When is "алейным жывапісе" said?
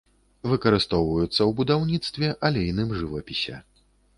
2.49-3.63